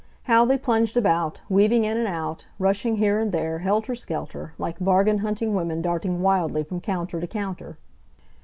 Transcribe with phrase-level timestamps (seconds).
[0.23, 4.79] How they plunged about, weaving in and out, rushing here and there, helter skelter, like
[4.83, 7.77] bargain hunting women darting wildly from counter to counter!